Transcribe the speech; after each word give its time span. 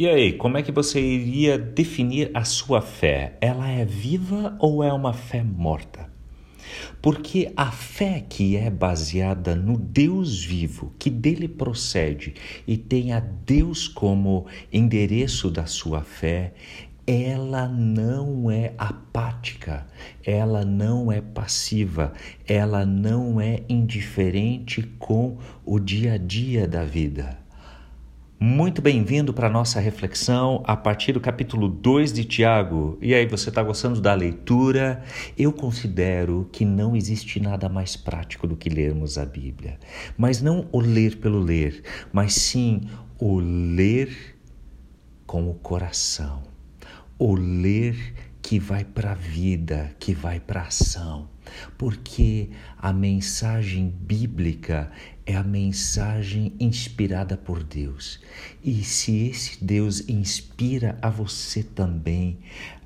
E 0.00 0.08
aí, 0.08 0.32
como 0.32 0.56
é 0.56 0.62
que 0.62 0.72
você 0.72 0.98
iria 0.98 1.58
definir 1.58 2.30
a 2.32 2.42
sua 2.42 2.80
fé? 2.80 3.36
Ela 3.38 3.68
é 3.68 3.84
viva 3.84 4.56
ou 4.58 4.82
é 4.82 4.90
uma 4.90 5.12
fé 5.12 5.42
morta? 5.42 6.10
Porque 7.02 7.52
a 7.54 7.70
fé 7.70 8.24
que 8.26 8.56
é 8.56 8.70
baseada 8.70 9.54
no 9.54 9.76
Deus 9.76 10.42
vivo, 10.42 10.94
que 10.98 11.10
dele 11.10 11.46
procede 11.46 12.32
e 12.66 12.78
tem 12.78 13.12
a 13.12 13.20
Deus 13.20 13.86
como 13.88 14.46
endereço 14.72 15.50
da 15.50 15.66
sua 15.66 16.00
fé, 16.00 16.54
ela 17.06 17.68
não 17.68 18.50
é 18.50 18.72
apática, 18.78 19.86
ela 20.24 20.64
não 20.64 21.12
é 21.12 21.20
passiva, 21.20 22.14
ela 22.48 22.86
não 22.86 23.38
é 23.38 23.64
indiferente 23.68 24.82
com 24.98 25.36
o 25.62 25.78
dia 25.78 26.14
a 26.14 26.16
dia 26.16 26.66
da 26.66 26.86
vida. 26.86 27.49
Muito 28.42 28.80
bem-vindo 28.80 29.34
para 29.34 29.48
a 29.48 29.50
nossa 29.50 29.78
reflexão 29.80 30.62
a 30.66 30.74
partir 30.74 31.12
do 31.12 31.20
capítulo 31.20 31.68
2 31.68 32.10
de 32.10 32.24
Tiago. 32.24 32.96
E 32.98 33.12
aí, 33.12 33.26
você 33.26 33.50
está 33.50 33.62
gostando 33.62 34.00
da 34.00 34.14
leitura? 34.14 35.04
Eu 35.36 35.52
considero 35.52 36.48
que 36.50 36.64
não 36.64 36.96
existe 36.96 37.38
nada 37.38 37.68
mais 37.68 37.96
prático 37.96 38.46
do 38.46 38.56
que 38.56 38.70
lermos 38.70 39.18
a 39.18 39.26
Bíblia. 39.26 39.78
Mas 40.16 40.40
não 40.40 40.66
o 40.72 40.80
ler 40.80 41.18
pelo 41.18 41.38
ler, 41.38 41.82
mas 42.10 42.32
sim 42.32 42.80
o 43.18 43.38
ler 43.40 44.38
com 45.26 45.50
o 45.50 45.54
coração. 45.56 46.42
O 47.18 47.34
ler 47.34 48.14
que 48.40 48.58
vai 48.58 48.86
para 48.86 49.12
a 49.12 49.14
vida, 49.14 49.94
que 50.00 50.14
vai 50.14 50.40
para 50.40 50.62
a 50.62 50.68
ação. 50.68 51.28
Porque 51.76 52.50
a 52.78 52.92
mensagem 52.92 53.88
bíblica 53.88 54.90
é 55.26 55.36
a 55.36 55.42
mensagem 55.42 56.52
inspirada 56.58 57.36
por 57.36 57.62
Deus. 57.62 58.20
E 58.62 58.82
se 58.82 59.28
esse 59.28 59.64
Deus 59.64 60.08
inspira 60.08 60.98
a 61.00 61.08
você 61.08 61.62
também, 61.62 62.38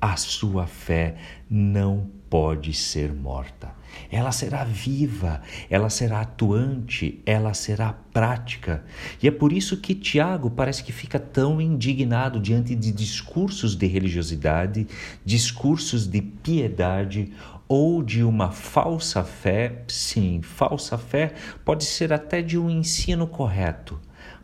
a 0.00 0.16
sua 0.16 0.66
fé 0.66 1.16
não 1.48 2.08
pode 2.30 2.72
ser 2.72 3.12
morta. 3.12 3.74
Ela 4.10 4.32
será 4.32 4.64
viva, 4.64 5.42
ela 5.68 5.90
será 5.90 6.20
atuante, 6.20 7.20
ela 7.26 7.52
será 7.52 7.92
prática. 7.92 8.84
E 9.22 9.26
é 9.26 9.30
por 9.30 9.52
isso 9.52 9.76
que 9.76 9.94
Tiago 9.94 10.48
parece 10.48 10.82
que 10.82 10.92
fica 10.92 11.18
tão 11.18 11.60
indignado 11.60 12.40
diante 12.40 12.74
de 12.74 12.92
discursos 12.92 13.74
de 13.74 13.86
religiosidade, 13.86 14.86
discursos 15.24 16.06
de 16.06 16.22
piedade 16.22 17.32
ou 17.70 18.02
de 18.02 18.24
uma 18.24 18.50
falsa 18.50 19.22
fé. 19.22 19.84
Sim, 19.86 20.42
falsa 20.42 20.98
fé 20.98 21.34
pode 21.64 21.84
ser 21.84 22.12
até 22.12 22.42
de 22.42 22.58
um 22.58 22.68
ensino 22.68 23.28
correto, 23.28 23.96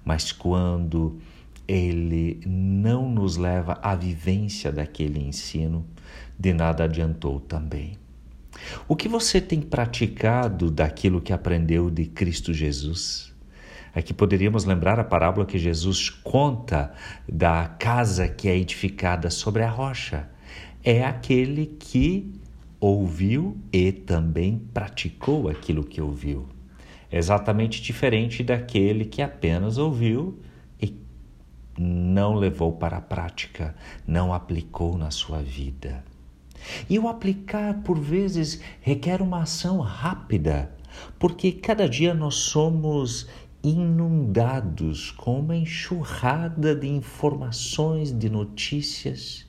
mas 0.04 0.30
quando 0.30 1.18
ele 1.66 2.40
não 2.46 3.10
nos 3.10 3.36
leva 3.36 3.80
à 3.82 3.96
vivência 3.96 4.70
daquele 4.70 5.18
ensino, 5.18 5.84
de 6.38 6.54
nada 6.54 6.84
adiantou 6.84 7.40
também. 7.40 7.98
O 8.86 8.94
que 8.94 9.08
você 9.08 9.40
tem 9.40 9.60
praticado 9.60 10.70
daquilo 10.70 11.20
que 11.20 11.32
aprendeu 11.32 11.90
de 11.90 12.04
Cristo 12.04 12.54
Jesus? 12.54 13.34
Aqui 13.92 14.14
poderíamos 14.14 14.64
lembrar 14.64 15.00
a 15.00 15.04
parábola 15.04 15.44
que 15.44 15.58
Jesus 15.58 16.10
conta 16.10 16.92
da 17.28 17.66
casa 17.66 18.28
que 18.28 18.48
é 18.48 18.56
edificada 18.56 19.30
sobre 19.30 19.64
a 19.64 19.68
rocha. 19.68 20.28
É 20.84 21.04
aquele 21.04 21.66
que 21.66 22.45
ouviu 22.80 23.56
e 23.72 23.92
também 23.92 24.58
praticou 24.72 25.48
aquilo 25.48 25.84
que 25.84 26.00
ouviu. 26.00 26.46
Exatamente 27.10 27.80
diferente 27.82 28.42
daquele 28.42 29.04
que 29.04 29.22
apenas 29.22 29.78
ouviu 29.78 30.40
não 31.78 32.34
levou 32.34 32.72
para 32.72 32.96
a 32.96 33.00
prática, 33.00 33.74
não 34.06 34.32
aplicou 34.32 34.96
na 34.96 35.10
sua 35.10 35.42
vida. 35.42 36.04
E 36.88 36.98
o 36.98 37.08
aplicar, 37.08 37.82
por 37.82 37.98
vezes, 37.98 38.60
requer 38.80 39.20
uma 39.20 39.42
ação 39.42 39.78
rápida, 39.80 40.74
porque 41.18 41.52
cada 41.52 41.88
dia 41.88 42.14
nós 42.14 42.34
somos 42.36 43.28
inundados 43.62 45.10
com 45.10 45.40
uma 45.40 45.56
enxurrada 45.56 46.74
de 46.74 46.88
informações, 46.88 48.10
de 48.16 48.30
notícias. 48.30 49.45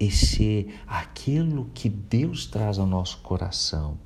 E 0.00 0.10
se 0.10 0.66
aquilo 0.86 1.70
que 1.74 1.86
Deus 1.86 2.46
traz 2.46 2.78
ao 2.78 2.86
nosso 2.86 3.18
coração 3.18 3.98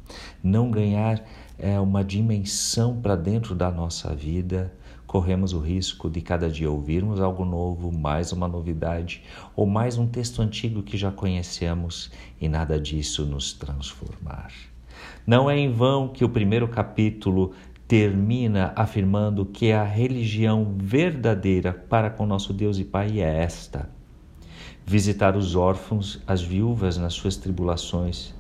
não 0.43 0.69
ganhar 0.69 1.23
é, 1.57 1.79
uma 1.79 2.03
dimensão 2.03 3.01
para 3.01 3.15
dentro 3.15 3.55
da 3.55 3.71
nossa 3.71 4.13
vida, 4.13 4.75
corremos 5.07 5.53
o 5.53 5.61
risco 5.61 6.11
de 6.11 6.21
cada 6.21 6.51
dia 6.51 6.69
ouvirmos 6.69 7.21
algo 7.21 7.45
novo, 7.45 7.93
mais 7.93 8.33
uma 8.33 8.49
novidade 8.49 9.23
ou 9.55 9.67
mais 9.67 9.97
um 9.97 10.05
texto 10.05 10.43
antigo 10.43 10.83
que 10.83 10.97
já 10.97 11.13
conhecemos 11.13 12.11
e 12.41 12.49
nada 12.49 12.77
disso 12.77 13.25
nos 13.25 13.53
transformar. 13.53 14.51
Não 15.25 15.49
é 15.49 15.57
em 15.57 15.71
vão 15.71 16.09
que 16.09 16.25
o 16.25 16.29
primeiro 16.29 16.67
capítulo 16.67 17.53
termina 17.87 18.73
afirmando 18.75 19.47
que 19.47 19.71
a 19.71 19.85
religião 19.85 20.75
verdadeira 20.77 21.73
para 21.73 22.11
com 22.11 22.27
nosso 22.27 22.53
Deus 22.53 22.81
e 22.81 22.85
Pai 22.85 23.21
é 23.21 23.43
esta: 23.45 23.89
visitar 24.87 25.37
os 25.37 25.55
órfãos, 25.55 26.23
as 26.27 26.43
viúvas 26.43 26.97
nas 26.97 27.15
suas 27.15 27.37
tribulações 27.37 28.35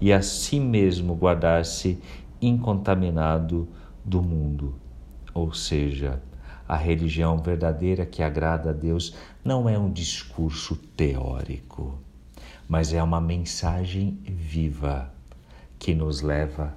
e 0.00 0.12
a 0.12 0.22
si 0.22 0.60
mesmo 0.60 1.14
guardar-se 1.14 1.98
incontaminado 2.40 3.68
do 4.04 4.22
mundo. 4.22 4.74
Ou 5.34 5.52
seja, 5.52 6.22
a 6.66 6.76
religião 6.76 7.38
verdadeira 7.38 8.06
que 8.06 8.22
agrada 8.22 8.70
a 8.70 8.72
Deus 8.72 9.14
não 9.44 9.68
é 9.68 9.78
um 9.78 9.92
discurso 9.92 10.76
teórico, 10.96 11.98
mas 12.68 12.92
é 12.92 13.02
uma 13.02 13.20
mensagem 13.20 14.20
viva 14.24 15.12
que 15.78 15.94
nos 15.94 16.20
leva 16.20 16.74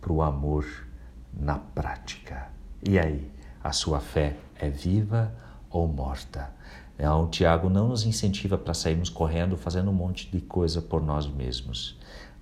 para 0.00 0.12
o 0.12 0.22
amor 0.22 0.66
na 1.32 1.58
prática. 1.58 2.48
E 2.82 2.98
aí, 2.98 3.30
a 3.62 3.72
sua 3.72 4.00
fé 4.00 4.36
é 4.58 4.68
viva 4.68 5.32
ou 5.76 5.86
morta? 5.86 6.50
Então, 6.94 7.28
Tiago 7.28 7.68
não 7.68 7.88
nos 7.88 8.06
incentiva 8.06 8.56
para 8.56 8.72
sairmos 8.72 9.10
correndo 9.10 9.56
fazendo 9.56 9.90
um 9.90 9.94
monte 9.94 10.30
de 10.30 10.40
coisa 10.40 10.80
por 10.80 11.02
nós 11.02 11.26
mesmos. 11.26 11.98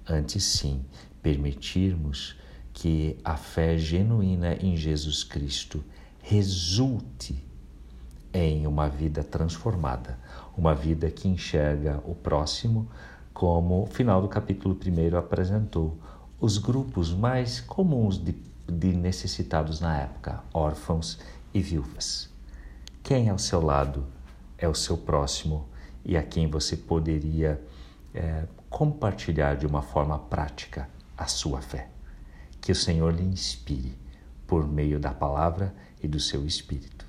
Antes, 0.09 0.45
sim, 0.45 0.85
permitirmos 1.21 2.37
que 2.73 3.19
a 3.25 3.37
fé 3.37 3.77
genuína 3.77 4.55
em 4.55 4.77
Jesus 4.77 5.25
Cristo 5.25 5.83
resulte 6.23 7.45
em 8.33 8.67
uma 8.67 8.89
vida 8.89 9.25
transformada, 9.25 10.19
uma 10.57 10.75
vida 10.75 11.11
que 11.11 11.29
enxerga 11.29 12.01
o 12.05 12.15
próximo 12.15 12.89
como 13.33 13.83
o 13.83 13.87
final 13.87 14.23
do 14.23 14.29
capítulo 14.29 14.77
1 14.77 15.17
apresentou 15.17 15.99
os 16.41 16.59
grupos 16.59 17.13
mais 17.13 17.61
comuns 17.61 18.17
de, 18.17 18.37
de 18.69 18.93
necessitados 18.93 19.81
na 19.81 19.99
época, 19.99 20.43
órfãos 20.53 21.19
e 21.53 21.61
viúvas. 21.61 22.34
Quem 23.05 23.29
ao 23.29 23.39
seu 23.39 23.61
lado 23.61 24.07
é 24.57 24.67
o 24.67 24.75
seu 24.75 24.97
próximo 24.97 25.69
e 26.03 26.17
a 26.17 26.23
quem 26.23 26.49
você 26.49 26.75
poderia 26.75 27.63
é, 28.15 28.47
compartilhar 28.71 29.57
de 29.57 29.67
uma 29.67 29.83
forma 29.83 30.19
prática 30.19 30.89
a 31.15 31.27
sua 31.27 31.61
fé. 31.61 31.91
Que 32.63 32.73
o 32.73 32.75
Senhor 32.75 33.13
lhe 33.15 33.23
inspire 33.23 33.95
por 34.47 34.67
meio 34.67 34.99
da 34.99 35.13
palavra 35.13 35.75
e 36.03 36.09
do 36.09 36.19
seu 36.19 36.47
espírito. 36.47 37.05